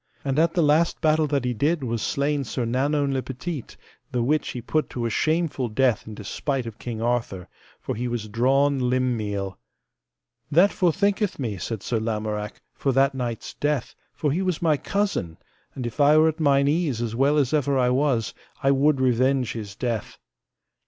And 0.25 0.39
at 0.39 0.55
the 0.55 0.63
last 0.63 0.99
battle 0.99 1.27
that 1.27 1.45
he 1.45 1.53
did 1.53 1.83
was 1.83 2.01
slain 2.01 2.43
Sir 2.43 2.65
Nanowne 2.65 3.13
le 3.13 3.21
Petite, 3.21 3.77
the 4.11 4.23
which 4.23 4.49
he 4.49 4.59
put 4.59 4.89
to 4.89 5.05
a 5.05 5.11
shameful 5.11 5.67
death 5.69 6.07
in 6.07 6.15
despite 6.15 6.65
of 6.65 6.79
King 6.79 7.03
Arthur, 7.03 7.47
for 7.79 7.93
he 7.93 8.07
was 8.07 8.27
drawn 8.27 8.89
limb 8.89 9.15
meal. 9.15 9.59
That 10.49 10.71
forthinketh 10.71 11.37
me, 11.37 11.59
said 11.59 11.83
Sir 11.83 11.99
Lamorak, 11.99 12.61
for 12.73 12.91
that 12.93 13.13
knight's 13.13 13.53
death, 13.53 13.93
for 14.11 14.31
he 14.31 14.41
was 14.41 14.59
my 14.59 14.75
cousin; 14.75 15.37
and 15.75 15.85
if 15.85 15.99
I 15.99 16.17
were 16.17 16.29
at 16.29 16.39
mine 16.39 16.67
ease 16.67 16.99
as 16.99 17.15
well 17.15 17.37
as 17.37 17.53
ever 17.53 17.77
I 17.77 17.91
was, 17.91 18.33
I 18.63 18.71
would 18.71 18.99
revenge 18.99 19.51
his 19.53 19.75
death. 19.75 20.17